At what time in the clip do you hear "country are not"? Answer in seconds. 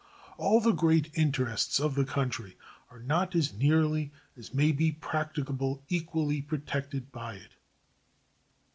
2.05-3.35